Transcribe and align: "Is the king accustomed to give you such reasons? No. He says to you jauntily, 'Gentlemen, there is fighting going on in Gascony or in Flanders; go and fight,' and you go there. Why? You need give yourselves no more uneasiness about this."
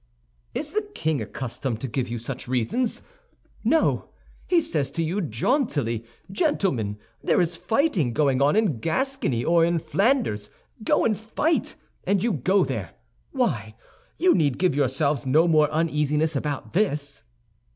"Is 0.55 0.71
the 0.71 0.81
king 0.95 1.21
accustomed 1.21 1.79
to 1.81 1.87
give 1.87 2.07
you 2.07 2.17
such 2.17 2.47
reasons? 2.47 3.03
No. 3.63 4.09
He 4.47 4.59
says 4.59 4.89
to 4.89 5.03
you 5.03 5.21
jauntily, 5.21 6.03
'Gentlemen, 6.31 6.97
there 7.21 7.39
is 7.39 7.55
fighting 7.55 8.11
going 8.11 8.41
on 8.41 8.55
in 8.55 8.79
Gascony 8.79 9.45
or 9.45 9.63
in 9.63 9.77
Flanders; 9.77 10.49
go 10.83 11.05
and 11.05 11.15
fight,' 11.15 11.75
and 12.03 12.23
you 12.23 12.33
go 12.33 12.65
there. 12.65 12.95
Why? 13.29 13.75
You 14.17 14.33
need 14.33 14.57
give 14.57 14.73
yourselves 14.73 15.27
no 15.27 15.47
more 15.47 15.69
uneasiness 15.69 16.35
about 16.35 16.73
this." 16.73 17.21